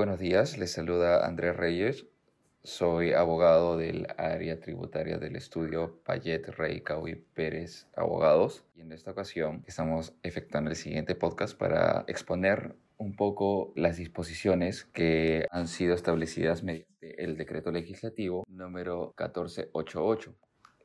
buenos 0.00 0.18
días, 0.18 0.56
les 0.56 0.72
saluda 0.72 1.26
Andrés 1.26 1.54
Reyes. 1.54 2.06
Soy 2.62 3.12
abogado 3.12 3.76
del 3.76 4.06
área 4.16 4.58
tributaria 4.58 5.18
del 5.18 5.36
estudio 5.36 6.00
Payet 6.06 6.48
Rey 6.56 6.82
y 7.06 7.14
Pérez 7.16 7.86
Abogados. 7.94 8.64
Y 8.74 8.80
en 8.80 8.92
esta 8.92 9.10
ocasión 9.10 9.62
estamos 9.66 10.14
efectuando 10.22 10.70
el 10.70 10.76
siguiente 10.76 11.14
podcast 11.14 11.54
para 11.54 12.06
exponer 12.08 12.76
un 12.96 13.14
poco 13.14 13.74
las 13.76 13.98
disposiciones 13.98 14.86
que 14.86 15.46
han 15.50 15.68
sido 15.68 15.94
establecidas 15.94 16.62
mediante 16.62 17.22
el 17.22 17.36
decreto 17.36 17.70
legislativo 17.70 18.46
número 18.48 19.14
1488, 19.18 20.34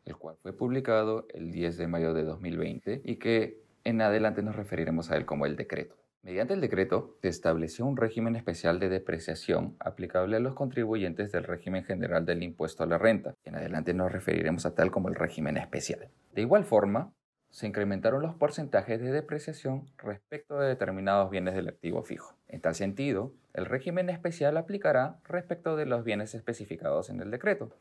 el 0.04 0.18
cual 0.18 0.36
fue 0.42 0.52
publicado 0.52 1.26
el 1.34 1.54
10 1.54 1.78
de 1.78 1.88
mayo 1.88 2.14
de 2.14 2.24
2020 2.26 3.02
y 3.06 3.16
que 3.16 3.64
en 3.86 4.02
adelante 4.02 4.44
nos 4.44 4.58
referiremos 4.58 5.10
a 5.10 5.16
él 5.16 5.26
como 5.26 5.46
el 5.46 5.56
decreto. 5.56 5.96
Mediante 6.26 6.56
el 6.56 6.62
decreto 6.62 7.20
se 7.22 7.28
estableció 7.28 7.86
un 7.86 7.98
régimen 7.98 8.36
especial 8.36 8.80
de 8.80 8.90
depreciación 8.90 9.76
aplicable 9.80 10.38
a 10.38 10.40
los 10.40 10.56
contribuyentes 10.56 11.32
del 11.32 11.44
régimen 11.44 11.84
general 11.84 12.26
del 12.26 12.42
impuesto 12.42 12.82
a 12.82 12.88
la 12.88 12.98
renta. 12.98 13.36
En 13.44 13.56
adelante 13.56 13.94
nos 13.94 14.12
referiremos 14.12 14.66
a 14.66 14.74
tal 14.74 14.90
como 14.90 15.08
el 15.08 15.14
régimen 15.14 15.56
especial. 15.56 16.10
De 16.34 16.42
igual 16.42 16.66
forma, 16.66 17.14
se 17.52 17.68
incrementaron 17.68 18.24
los 18.24 18.34
porcentajes 18.34 19.00
de 19.00 19.12
depreciación 19.12 19.86
respecto 20.00 20.58
de 20.58 20.68
determinados 20.68 21.30
bienes 21.30 21.54
del 21.54 21.68
activo 21.68 22.02
fijo. 22.02 22.36
En 22.48 22.60
tal 22.60 22.74
sentido, 22.74 23.32
el 23.54 23.68
régimen 23.68 24.10
especial 24.10 24.58
aplicará 24.58 25.20
respecto 25.26 25.76
de 25.76 25.86
los 25.86 26.04
bienes 26.04 26.34
especificados 26.34 27.12
en 27.12 27.22
el 27.22 27.30
decreto, 27.30 27.78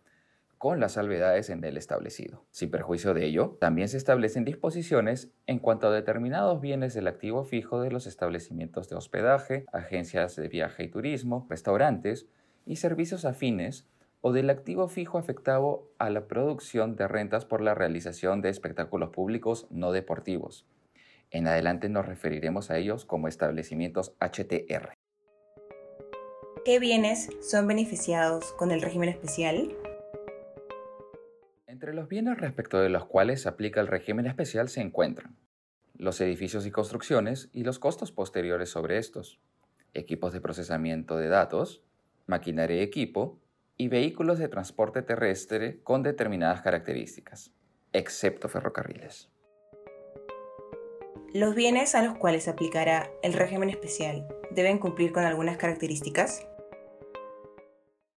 con 0.65 0.81
las 0.81 0.93
salvedades 0.93 1.51
en 1.51 1.63
el 1.63 1.77
establecido. 1.77 2.47
Sin 2.51 2.71
perjuicio 2.71 3.13
de 3.13 3.27
ello, 3.27 3.59
también 3.61 3.87
se 3.87 3.99
establecen 3.99 4.47
disposiciones 4.47 5.31
en 5.47 5.59
cuanto 5.59 5.89
a 5.89 5.93
determinados 5.93 6.63
bienes 6.63 6.95
del 6.95 7.07
activo 7.07 7.45
fijo 7.45 7.83
de 7.83 7.91
los 7.91 8.07
establecimientos 8.07 8.89
de 8.89 8.97
hospedaje, 8.97 9.67
agencias 9.75 10.37
de 10.37 10.49
viaje 10.49 10.85
y 10.85 10.89
turismo, 10.89 11.47
restaurantes 11.51 12.29
y 12.65 12.77
servicios 12.77 13.27
afines 13.27 13.87
o 14.23 14.33
del 14.33 14.48
activo 14.48 14.89
fijo 14.89 15.19
afectado 15.19 15.93
a 15.98 16.09
la 16.09 16.29
producción 16.29 16.97
de 16.97 17.09
rentas 17.09 17.45
por 17.45 17.61
la 17.61 17.75
realización 17.75 18.41
de 18.41 18.49
espectáculos 18.49 19.11
públicos 19.11 19.67
no 19.69 19.93
deportivos. 19.93 20.67
En 21.31 21.47
adelante 21.47 21.91
nos 21.91 22.06
referiremos 22.06 22.71
a 22.71 22.78
ellos 22.78 23.05
como 23.05 23.28
establecimientos 23.28 24.15
HTR. 24.19 24.95
¿Qué 26.65 26.78
bienes 26.78 27.28
son 27.43 27.69
beneficiados 27.69 28.55
con 28.55 28.71
el 28.71 28.81
régimen 28.81 29.11
especial? 29.11 29.77
Entre 31.85 31.97
los 31.97 32.09
bienes 32.09 32.39
respecto 32.39 32.81
de 32.81 32.89
los 32.89 33.05
cuales 33.05 33.43
se 33.43 33.49
aplica 33.51 33.79
el 33.79 33.89
régimen 33.89 34.25
especial 34.25 34.71
se 34.71 34.81
encuentran 34.81 35.37
los 35.93 36.19
edificios 36.23 36.65
y 36.65 36.71
construcciones 36.71 37.51
y 37.53 37.63
los 37.63 37.79
costos 37.79 38.11
posteriores 38.11 38.71
sobre 38.71 38.97
estos, 38.97 39.39
equipos 39.93 40.33
de 40.33 40.41
procesamiento 40.41 41.19
de 41.19 41.29
datos, 41.29 41.83
maquinaria 42.25 42.79
y 42.79 42.81
equipo, 42.81 43.39
y 43.77 43.89
vehículos 43.89 44.39
de 44.39 44.49
transporte 44.49 45.03
terrestre 45.03 45.83
con 45.83 46.03
determinadas 46.03 46.62
características, 46.62 47.53
excepto 47.93 48.49
ferrocarriles. 48.49 49.29
¿Los 51.35 51.55
bienes 51.55 51.95
a 51.95 52.03
los 52.03 52.17
cuales 52.17 52.45
se 52.45 52.51
aplicará 52.51 53.11
el 53.23 53.35
régimen 53.35 53.69
especial 53.69 54.27
deben 54.51 54.79
cumplir 54.79 55.12
con 55.12 55.25
algunas 55.25 55.59
características? 55.59 56.49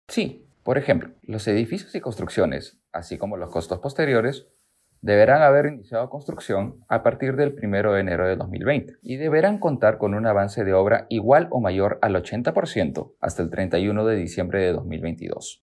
Sí, 0.07 0.46
por 0.67 0.77
ejemplo, 0.77 1.11
los 1.21 1.47
edificios 1.47 1.95
y 1.95 2.01
construcciones, 2.01 2.77
así 2.91 3.17
como 3.17 3.37
los 3.37 3.49
costos 3.51 3.79
posteriores, 3.79 4.49
deberán 4.99 5.41
haber 5.41 5.67
iniciado 5.67 6.09
construcción 6.09 6.83
a 6.89 7.03
partir 7.03 7.37
del 7.37 7.55
1 7.57 7.93
de 7.93 8.01
enero 8.01 8.27
de 8.27 8.35
2020 8.35 8.97
y 9.01 9.15
deberán 9.15 9.59
contar 9.59 9.97
con 9.97 10.13
un 10.13 10.27
avance 10.27 10.65
de 10.65 10.73
obra 10.73 11.05
igual 11.07 11.47
o 11.51 11.61
mayor 11.61 11.99
al 12.01 12.15
80% 12.15 13.13
hasta 13.21 13.43
el 13.43 13.49
31 13.49 14.05
de 14.07 14.17
diciembre 14.17 14.61
de 14.61 14.73
2022. 14.73 15.63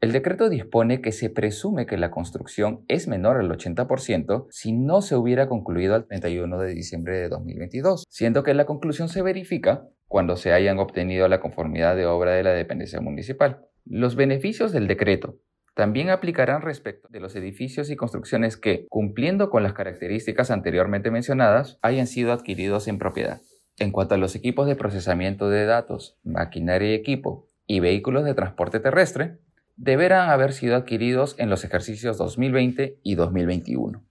El 0.00 0.12
decreto 0.12 0.48
dispone 0.48 1.00
que 1.00 1.10
se 1.10 1.28
presume 1.28 1.86
que 1.86 1.96
la 1.96 2.12
construcción 2.12 2.84
es 2.86 3.08
menor 3.08 3.36
al 3.36 3.50
80% 3.50 4.46
si 4.50 4.70
no 4.70 5.02
se 5.02 5.16
hubiera 5.16 5.48
concluido 5.48 5.96
al 5.96 6.06
31 6.06 6.56
de 6.60 6.72
diciembre 6.72 7.18
de 7.18 7.30
2022, 7.30 8.04
siendo 8.08 8.44
que 8.44 8.54
la 8.54 8.64
conclusión 8.64 9.08
se 9.08 9.22
verifica 9.22 9.88
cuando 10.06 10.36
se 10.36 10.52
hayan 10.52 10.78
obtenido 10.78 11.26
la 11.26 11.40
conformidad 11.40 11.96
de 11.96 12.06
obra 12.06 12.30
de 12.30 12.44
la 12.44 12.52
dependencia 12.52 13.00
municipal. 13.00 13.66
Los 13.84 14.16
beneficios 14.16 14.72
del 14.72 14.86
decreto 14.86 15.38
también 15.74 16.10
aplicarán 16.10 16.62
respecto 16.62 17.08
de 17.10 17.20
los 17.20 17.34
edificios 17.36 17.90
y 17.90 17.96
construcciones 17.96 18.56
que, 18.56 18.86
cumpliendo 18.88 19.50
con 19.50 19.62
las 19.62 19.72
características 19.72 20.50
anteriormente 20.50 21.10
mencionadas, 21.10 21.78
hayan 21.80 22.06
sido 22.06 22.32
adquiridos 22.32 22.88
en 22.88 22.98
propiedad. 22.98 23.40
En 23.78 23.92
cuanto 23.92 24.14
a 24.14 24.18
los 24.18 24.34
equipos 24.34 24.66
de 24.66 24.76
procesamiento 24.76 25.48
de 25.48 25.64
datos, 25.64 26.18
maquinaria 26.22 26.90
y 26.90 26.94
equipo 26.94 27.48
y 27.66 27.80
vehículos 27.80 28.24
de 28.24 28.34
transporte 28.34 28.80
terrestre, 28.80 29.38
deberán 29.76 30.28
haber 30.28 30.52
sido 30.52 30.76
adquiridos 30.76 31.34
en 31.38 31.48
los 31.48 31.64
ejercicios 31.64 32.18
2020 32.18 32.98
y 33.02 33.14
2021. 33.14 34.04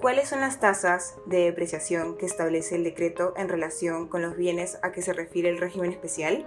¿Cuáles 0.00 0.28
son 0.28 0.40
las 0.40 0.60
tasas 0.60 1.16
de 1.26 1.38
depreciación 1.44 2.18
que 2.18 2.26
establece 2.26 2.74
el 2.74 2.84
decreto 2.84 3.34
en 3.36 3.48
relación 3.48 4.08
con 4.08 4.22
los 4.22 4.36
bienes 4.36 4.78
a 4.82 4.92
que 4.92 5.02
se 5.02 5.12
refiere 5.12 5.48
el 5.48 5.58
régimen 5.58 5.92
especial? 5.92 6.46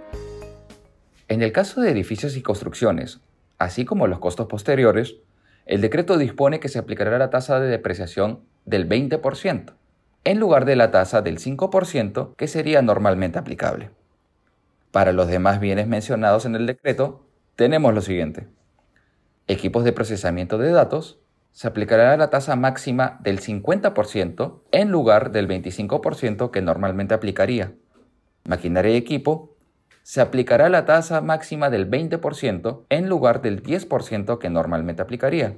En 1.34 1.42
el 1.42 1.50
caso 1.50 1.80
de 1.80 1.90
edificios 1.90 2.36
y 2.36 2.42
construcciones, 2.42 3.18
así 3.58 3.84
como 3.84 4.06
los 4.06 4.20
costos 4.20 4.46
posteriores, 4.46 5.16
el 5.66 5.80
decreto 5.80 6.16
dispone 6.16 6.60
que 6.60 6.68
se 6.68 6.78
aplicará 6.78 7.18
la 7.18 7.30
tasa 7.30 7.58
de 7.58 7.66
depreciación 7.66 8.38
del 8.66 8.88
20%, 8.88 9.72
en 10.22 10.38
lugar 10.38 10.64
de 10.64 10.76
la 10.76 10.92
tasa 10.92 11.22
del 11.22 11.40
5% 11.40 12.36
que 12.36 12.46
sería 12.46 12.82
normalmente 12.82 13.40
aplicable. 13.40 13.90
Para 14.92 15.12
los 15.12 15.26
demás 15.26 15.58
bienes 15.58 15.88
mencionados 15.88 16.46
en 16.46 16.54
el 16.54 16.66
decreto, 16.66 17.26
tenemos 17.56 17.92
lo 17.92 18.00
siguiente. 18.00 18.46
Equipos 19.48 19.82
de 19.82 19.92
procesamiento 19.92 20.56
de 20.56 20.70
datos, 20.70 21.18
se 21.50 21.66
aplicará 21.66 22.16
la 22.16 22.30
tasa 22.30 22.54
máxima 22.54 23.18
del 23.24 23.40
50% 23.40 24.60
en 24.70 24.90
lugar 24.92 25.32
del 25.32 25.48
25% 25.48 26.52
que 26.52 26.62
normalmente 26.62 27.12
aplicaría. 27.12 27.72
Maquinaria 28.44 28.92
y 28.92 28.98
equipo 28.98 29.53
se 30.04 30.20
aplicará 30.20 30.68
la 30.68 30.84
tasa 30.84 31.22
máxima 31.22 31.70
del 31.70 31.90
20% 31.90 32.84
en 32.90 33.08
lugar 33.08 33.40
del 33.40 33.62
10% 33.62 34.38
que 34.38 34.50
normalmente 34.50 35.00
aplicaría. 35.00 35.56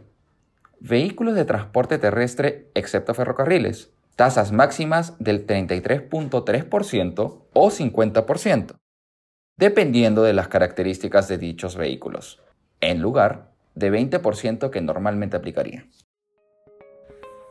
Vehículos 0.78 1.34
de 1.34 1.44
transporte 1.44 1.98
terrestre 1.98 2.70
excepto 2.74 3.12
ferrocarriles, 3.12 3.92
tasas 4.14 4.52
máximas 4.52 5.18
del 5.18 5.48
33.3% 5.48 7.42
o 7.52 7.70
50%, 7.70 8.76
dependiendo 9.58 10.22
de 10.22 10.32
las 10.32 10.46
características 10.46 11.26
de 11.26 11.38
dichos 11.38 11.76
vehículos, 11.76 12.40
en 12.80 13.02
lugar 13.02 13.50
de 13.74 13.90
20% 13.90 14.70
que 14.70 14.80
normalmente 14.80 15.36
aplicaría. 15.36 15.86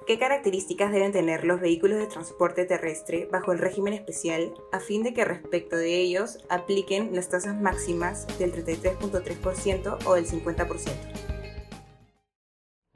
¿Qué 0.06 0.20
características 0.20 0.92
deben 0.92 1.12
tener 1.12 1.46
los 1.46 1.60
vehículos 1.60 1.98
de 1.98 2.06
transporte 2.06 2.66
terrestre 2.66 3.28
bajo 3.32 3.54
el 3.54 3.58
régimen 3.58 3.94
especial 3.94 4.54
a 4.72 4.80
fin 4.80 5.02
de 5.02 5.16
que 5.16 5.26
respecto 5.26 5.76
de 5.76 6.00
ellos 6.00 6.46
apliquen 6.48 7.16
las 7.16 7.30
tasas 7.30 7.60
máximas 7.60 8.28
del 8.38 8.54
33.3% 8.54 9.98
o 10.06 10.14
del 10.14 10.28
50%? 10.28 10.92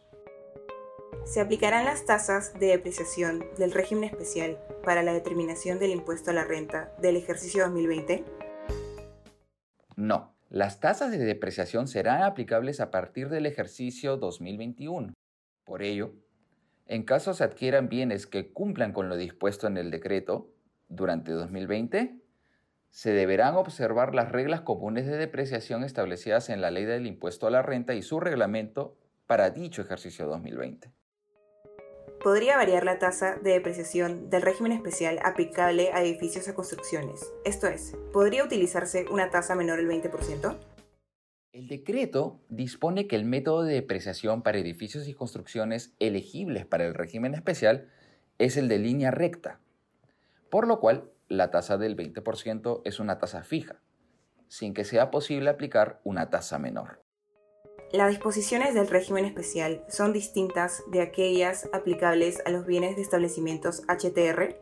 se 1.24 1.40
aplicarán 1.40 1.84
las 1.84 2.04
tasas 2.06 2.54
de 2.58 2.66
depreciación 2.66 3.44
del 3.58 3.72
régimen 3.72 4.04
especial 4.04 4.58
para 4.84 5.02
la 5.02 5.12
determinación 5.12 5.78
del 5.78 5.90
impuesto 5.90 6.30
a 6.30 6.34
la 6.34 6.44
renta 6.44 6.92
del 7.00 7.16
ejercicio 7.16 7.64
2020? 7.64 8.24
No, 9.96 10.34
las 10.48 10.80
tasas 10.80 11.10
de 11.10 11.18
depreciación 11.18 11.86
serán 11.86 12.22
aplicables 12.22 12.80
a 12.80 12.90
partir 12.90 13.28
del 13.28 13.46
ejercicio 13.46 14.16
2021. 14.16 15.12
Por 15.64 15.82
ello, 15.82 16.14
en 16.86 17.04
caso 17.04 17.34
se 17.34 17.44
adquieran 17.44 17.88
bienes 17.88 18.26
que 18.26 18.52
cumplan 18.52 18.92
con 18.92 19.08
lo 19.08 19.16
dispuesto 19.16 19.66
en 19.66 19.76
el 19.76 19.90
decreto 19.90 20.50
durante 20.88 21.32
2020, 21.32 22.20
se 22.90 23.12
deberán 23.12 23.54
observar 23.54 24.14
las 24.14 24.32
reglas 24.32 24.62
comunes 24.62 25.06
de 25.06 25.16
depreciación 25.16 25.84
establecidas 25.84 26.48
en 26.48 26.60
la 26.60 26.72
Ley 26.72 26.84
del 26.84 27.06
Impuesto 27.06 27.46
a 27.46 27.50
la 27.50 27.62
Renta 27.62 27.94
y 27.94 28.02
su 28.02 28.18
reglamento 28.18 28.96
para 29.26 29.50
dicho 29.50 29.80
ejercicio 29.82 30.26
2020. 30.26 30.90
Podría 32.22 32.58
variar 32.58 32.84
la 32.84 32.98
tasa 32.98 33.36
de 33.36 33.52
depreciación 33.52 34.28
del 34.28 34.42
régimen 34.42 34.72
especial 34.72 35.18
aplicable 35.24 35.90
a 35.94 36.02
edificios 36.02 36.46
o 36.48 36.54
construcciones. 36.54 37.32
Esto 37.46 37.66
es, 37.66 37.96
¿podría 38.12 38.44
utilizarse 38.44 39.06
una 39.10 39.30
tasa 39.30 39.54
menor 39.54 39.78
al 39.78 39.88
20%? 39.88 40.58
El 41.52 41.66
decreto 41.66 42.38
dispone 42.50 43.06
que 43.06 43.16
el 43.16 43.24
método 43.24 43.62
de 43.62 43.72
depreciación 43.72 44.42
para 44.42 44.58
edificios 44.58 45.08
y 45.08 45.14
construcciones 45.14 45.94
elegibles 45.98 46.66
para 46.66 46.84
el 46.84 46.92
régimen 46.92 47.32
especial 47.32 47.88
es 48.36 48.58
el 48.58 48.68
de 48.68 48.78
línea 48.78 49.10
recta, 49.10 49.58
por 50.50 50.66
lo 50.66 50.78
cual 50.78 51.10
la 51.28 51.50
tasa 51.50 51.78
del 51.78 51.96
20% 51.96 52.82
es 52.84 53.00
una 53.00 53.18
tasa 53.18 53.44
fija, 53.44 53.80
sin 54.46 54.74
que 54.74 54.84
sea 54.84 55.10
posible 55.10 55.48
aplicar 55.48 56.02
una 56.04 56.28
tasa 56.28 56.58
menor. 56.58 57.00
Las 57.92 58.10
disposiciones 58.10 58.74
del 58.74 58.86
régimen 58.86 59.24
especial 59.24 59.84
son 59.88 60.12
distintas 60.12 60.84
de 60.92 61.00
aquellas 61.00 61.68
aplicables 61.72 62.40
a 62.44 62.50
los 62.50 62.64
bienes 62.64 62.94
de 62.94 63.02
establecimientos 63.02 63.82
HTR. 63.88 64.54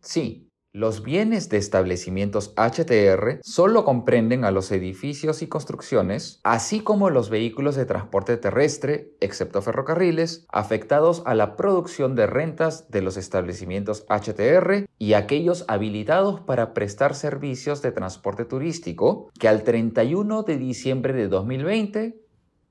Sí, 0.00 0.47
los 0.78 1.02
bienes 1.02 1.48
de 1.48 1.56
establecimientos 1.56 2.54
HTR 2.54 3.40
solo 3.42 3.84
comprenden 3.84 4.44
a 4.44 4.52
los 4.52 4.70
edificios 4.70 5.42
y 5.42 5.48
construcciones, 5.48 6.38
así 6.44 6.78
como 6.82 7.10
los 7.10 7.30
vehículos 7.30 7.74
de 7.74 7.84
transporte 7.84 8.36
terrestre, 8.36 9.10
excepto 9.20 9.60
ferrocarriles, 9.60 10.46
afectados 10.52 11.24
a 11.26 11.34
la 11.34 11.56
producción 11.56 12.14
de 12.14 12.28
rentas 12.28 12.88
de 12.90 13.02
los 13.02 13.16
establecimientos 13.16 14.06
HTR 14.08 14.86
y 14.98 15.14
aquellos 15.14 15.64
habilitados 15.66 16.42
para 16.42 16.74
prestar 16.74 17.16
servicios 17.16 17.82
de 17.82 17.90
transporte 17.90 18.44
turístico 18.44 19.32
que 19.36 19.48
al 19.48 19.64
31 19.64 20.44
de 20.44 20.58
diciembre 20.58 21.12
de 21.12 21.26
2020 21.26 22.22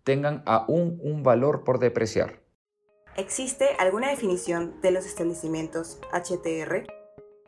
tengan 0.06 0.44
aún 0.45 0.98
un 1.04 1.24
valor 1.24 1.65
por 1.65 1.80
depreciar. 1.80 2.42
¿Existe 3.18 3.68
alguna 3.80 4.12
definición 4.12 4.80
de 4.81 4.92
los 4.92 5.06
establecimientos 5.06 6.00
HTR? 6.13 6.96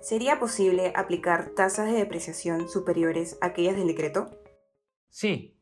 ¿Sería 0.00 0.38
posible 0.38 0.94
aplicar 0.96 1.50
tasas 1.50 1.86
de 1.86 1.98
depreciación 1.98 2.70
superiores 2.70 3.36
a 3.42 3.48
aquellas 3.48 3.76
del 3.76 3.86
decreto? 3.86 4.30
Sí. 5.10 5.58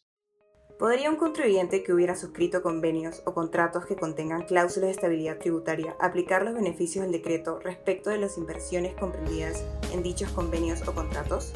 ¿Podría 0.80 1.10
un 1.10 1.16
contribuyente 1.16 1.82
que 1.82 1.92
hubiera 1.92 2.16
suscrito 2.16 2.62
convenios 2.62 3.24
o 3.26 3.34
contratos 3.34 3.88
que 3.88 3.96
contengan 3.96 4.44
cláusulas 4.44 4.90
de 4.90 4.92
estabilidad 4.92 5.40
tributaria 5.40 5.96
aplicar 6.00 6.44
los 6.44 6.54
beneficios 6.54 7.04
del 7.04 7.14
decreto 7.14 7.60
respecto 7.60 8.12
de 8.12 8.20
las 8.20 8.38
inversiones 8.38 8.94
comprendidas 8.94 9.66
en 9.92 10.04
dichos 10.04 10.30
convenios 10.30 10.88
o 10.88 10.94
contratos? 10.94 11.52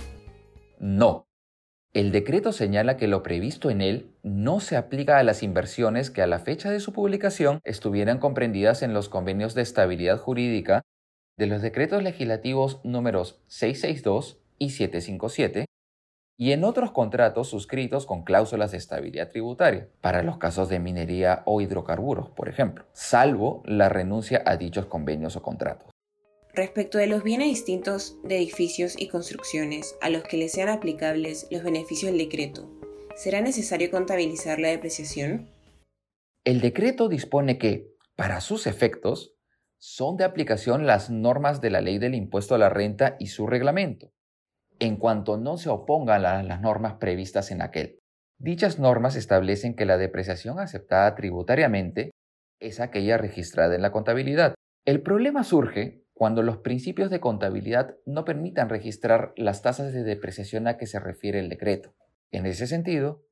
No. 0.80 1.28
El 1.94 2.12
decreto 2.12 2.51
señala 2.51 2.98
que 2.98 3.08
lo 3.08 3.22
previsto 3.22 3.70
en 3.70 3.82
él 3.82 4.16
no 4.24 4.60
se 4.60 4.75
aplica 4.75 5.20
a 5.20 5.24
las 5.24 5.44
inversiones 5.44 6.10
que 6.10 6.24
a 6.24 6.28
la 6.28 6.40
fecha 6.40 6.72
de 6.72 6.80
su 6.80 6.92
publicación 6.92 7.60
estuvieran 7.63 8.18
comprendidas 8.18 8.82
en 8.82 8.96
los 8.96 9.08
convenios 9.08 9.54
de 9.54 9.62
estabilidad 9.62 10.18
jurídica 10.18 10.82
de 11.38 11.46
los 11.46 11.62
decretos 11.62 12.01
legislativos 12.01 12.84
números 12.84 13.40
662 13.50 14.40
y 14.58 14.72
757 14.72 15.68
y 16.41 16.53
en 16.53 16.63
otros 16.63 16.89
contratos 16.89 17.50
suscritos 17.50 18.07
con 18.07 18.24
cláusulas 18.24 18.71
de 18.71 18.79
estabilidad 18.79 19.29
tributaria, 19.29 19.89
para 20.01 20.24
los 20.24 20.39
casos 20.39 20.69
de 20.69 20.79
minería 20.79 21.43
o 21.45 21.62
hidrocarburos, 21.62 22.31
por 22.31 22.50
ejemplo, 22.50 22.83
salvo 22.93 23.62
la 23.63 23.89
renuncia 23.89 24.41
a 24.48 24.57
dichos 24.57 24.88
convenios 24.88 25.36
o 25.36 25.43
contratos. 25.43 25.91
Respecto 26.51 26.98
de 26.98 27.05
los 27.05 27.21
bienes 27.21 27.50
distintos 27.50 28.17
de 28.24 28.38
edificios 28.38 29.00
y 29.00 29.07
construcciones 29.07 29.95
a 30.01 30.10
los 30.10 30.24
que 30.24 30.38
les 30.38 30.53
sean 30.53 30.69
aplicables 30.69 31.45
los 31.51 31.62
beneficios 31.62 32.12
del 32.12 32.17
decreto, 32.17 32.67
¿será 33.15 33.41
necesario 33.41 33.91
contabilizar 33.91 34.60
la 34.60 34.69
depreciación? 34.69 35.48
El 36.43 36.60
decreto 36.60 37.07
dispone 37.07 37.60
que, 37.60 37.93
para 38.15 38.41
sus 38.41 38.65
efectos, 38.65 39.36
son 39.77 40.17
de 40.17 40.24
aplicación 40.24 40.88
las 40.88 41.12
normas 41.12 41.62
de 41.62 41.69
la 41.69 41.81
ley 41.81 42.00
del 42.00 42.15
impuesto 42.15 42.55
a 42.55 42.57
la 42.57 42.69
renta 42.69 43.15
y 43.19 43.27
su 43.27 43.45
reglamento, 43.45 44.12
en 44.82 44.98
cuanto 44.98 45.38
no 45.38 45.58
se 45.58 45.70
opongan 45.70 46.26
a 46.26 46.42
las 46.42 46.60
normas 46.60 46.96
previstas 46.96 47.52
en 47.52 47.62
aquel. 47.62 48.00
Dichas 48.40 48.80
normas 48.80 49.16
establecen 49.16 49.76
que 49.76 49.86
la 49.86 49.98
depreciación 49.98 50.60
aceptada 50.60 51.14
tributariamente 51.14 52.10
es 52.60 52.80
aquella 52.80 53.20
registrada 53.20 53.76
en 53.76 53.84
la 53.84 53.92
contabilidad. 53.92 54.56
El 54.84 55.04
problema 55.04 55.44
surge 55.44 56.04
cuando 56.14 56.42
los 56.42 56.58
principios 56.58 57.12
de 57.12 57.20
contabilidad 57.20 57.96
no 58.08 58.26
permitan 58.26 58.70
registrar 58.70 59.34
las 59.38 59.62
tasas 59.62 59.94
de 59.94 60.02
depreciación 60.02 60.68
a 60.68 60.78
que 60.78 60.88
se 60.88 61.00
refiere 61.00 61.38
el 61.38 61.50
decreto. 61.50 61.94
En 62.32 62.48
ese 62.48 62.66
sentido, 62.66 63.24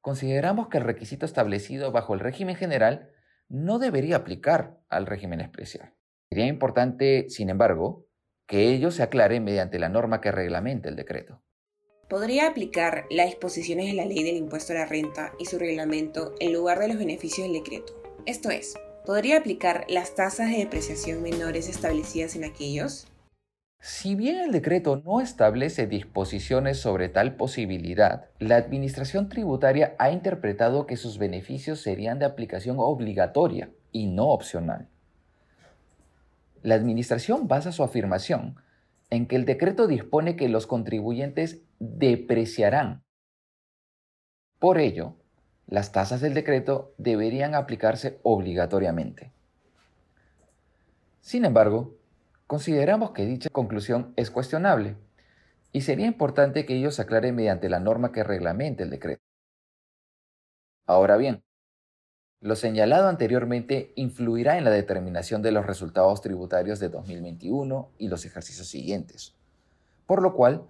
consideramos 0.00 0.66
que 0.66 0.78
el 0.78 0.84
requisito 0.84 1.26
establecido 1.26 1.92
bajo 1.92 2.14
el 2.14 2.20
régimen 2.20 2.56
general 2.56 3.10
no 3.48 3.78
debería 3.78 4.16
aplicar 4.16 4.80
al 4.88 5.06
régimen 5.06 5.40
especial. 5.40 5.94
Sería 6.28 6.46
importante, 6.48 7.26
sin 7.28 7.50
embargo, 7.50 8.07
que 8.48 8.72
ello 8.72 8.90
se 8.90 9.02
aclare 9.02 9.38
mediante 9.38 9.78
la 9.78 9.90
norma 9.90 10.20
que 10.20 10.32
reglamente 10.32 10.88
el 10.88 10.96
decreto. 10.96 11.42
Podría 12.08 12.48
aplicar 12.48 13.04
las 13.10 13.26
disposiciones 13.26 13.86
de 13.86 13.92
la 13.92 14.06
ley 14.06 14.24
del 14.24 14.38
impuesto 14.38 14.72
a 14.72 14.76
la 14.76 14.86
renta 14.86 15.34
y 15.38 15.44
su 15.44 15.58
reglamento 15.58 16.34
en 16.40 16.54
lugar 16.54 16.78
de 16.78 16.88
los 16.88 16.96
beneficios 16.96 17.46
del 17.46 17.62
decreto. 17.62 17.92
Esto 18.24 18.48
es, 18.48 18.74
podría 19.04 19.36
aplicar 19.36 19.84
las 19.88 20.14
tasas 20.14 20.50
de 20.50 20.56
depreciación 20.56 21.22
menores 21.22 21.68
establecidas 21.68 22.34
en 22.36 22.44
aquellos. 22.44 23.06
Si 23.80 24.14
bien 24.14 24.38
el 24.38 24.50
decreto 24.50 25.02
no 25.04 25.20
establece 25.20 25.86
disposiciones 25.86 26.78
sobre 26.78 27.10
tal 27.10 27.36
posibilidad, 27.36 28.30
la 28.38 28.56
Administración 28.56 29.28
Tributaria 29.28 29.94
ha 29.98 30.10
interpretado 30.10 30.86
que 30.86 30.96
sus 30.96 31.18
beneficios 31.18 31.82
serían 31.82 32.18
de 32.18 32.24
aplicación 32.24 32.76
obligatoria 32.78 33.70
y 33.92 34.06
no 34.06 34.28
opcional. 34.28 34.88
La 36.62 36.74
Administración 36.74 37.48
basa 37.48 37.72
su 37.72 37.82
afirmación 37.82 38.56
en 39.10 39.26
que 39.26 39.36
el 39.36 39.44
decreto 39.44 39.86
dispone 39.86 40.36
que 40.36 40.48
los 40.48 40.66
contribuyentes 40.66 41.62
depreciarán. 41.78 43.04
Por 44.58 44.78
ello, 44.78 45.14
las 45.66 45.92
tasas 45.92 46.20
del 46.20 46.34
decreto 46.34 46.94
deberían 46.98 47.54
aplicarse 47.54 48.18
obligatoriamente. 48.22 49.32
Sin 51.20 51.44
embargo, 51.44 51.94
consideramos 52.46 53.12
que 53.12 53.26
dicha 53.26 53.50
conclusión 53.50 54.12
es 54.16 54.30
cuestionable 54.30 54.96
y 55.72 55.82
sería 55.82 56.06
importante 56.06 56.64
que 56.64 56.76
ello 56.76 56.90
se 56.90 57.02
aclare 57.02 57.32
mediante 57.32 57.68
la 57.68 57.80
norma 57.80 58.12
que 58.12 58.24
reglamente 58.24 58.82
el 58.82 58.90
decreto. 58.90 59.22
Ahora 60.86 61.18
bien, 61.18 61.42
lo 62.40 62.54
señalado 62.54 63.08
anteriormente 63.08 63.92
influirá 63.96 64.58
en 64.58 64.64
la 64.64 64.70
determinación 64.70 65.42
de 65.42 65.52
los 65.52 65.66
resultados 65.66 66.20
tributarios 66.20 66.78
de 66.78 66.88
2021 66.88 67.90
y 67.98 68.08
los 68.08 68.24
ejercicios 68.24 68.68
siguientes, 68.68 69.34
por 70.06 70.22
lo 70.22 70.34
cual 70.34 70.64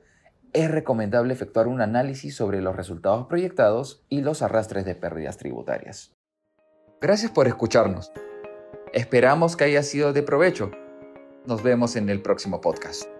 es 0.55 0.71
recomendable 0.71 1.35
efectuar 1.35 1.69
un 1.69 1.83
análisis 1.83 2.35
sobre 2.35 2.63
los 2.63 2.75
resultados 2.75 3.27
proyectados 3.27 4.05
y 4.09 4.23
los 4.23 4.41
arrastres 4.41 4.87
de 4.87 4.95
pérdidas 4.95 5.37
tributarias. 5.37 6.17
Gracias 7.01 7.31
por 7.31 7.47
escucharnos. 7.47 8.13
Esperamos 8.95 9.57
que 9.57 9.65
haya 9.65 9.83
sido 9.83 10.15
de 10.15 10.23
provecho. 10.23 10.71
Nos 11.47 11.63
vemos 11.63 11.97
en 11.97 12.09
el 12.09 12.23
próximo 12.23 12.61
podcast. 12.63 13.18